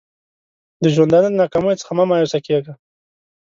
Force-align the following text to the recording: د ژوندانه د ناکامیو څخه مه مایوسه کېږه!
د 0.81 0.83
ژوندانه 0.95 1.29
د 1.31 1.35
ناکامیو 1.41 1.79
څخه 1.81 1.91
مه 1.97 2.03
مایوسه 2.09 2.39
کېږه! 2.47 2.73